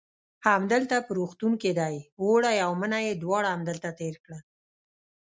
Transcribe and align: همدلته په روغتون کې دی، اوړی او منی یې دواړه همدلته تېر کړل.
همدلته 0.47 0.95
په 1.05 1.11
روغتون 1.19 1.53
کې 1.61 1.71
دی، 1.79 1.95
اوړی 2.23 2.57
او 2.65 2.71
منی 2.81 3.01
یې 3.07 3.13
دواړه 3.23 3.49
همدلته 3.55 3.89
تېر 3.99 4.15
کړل. 4.23 4.41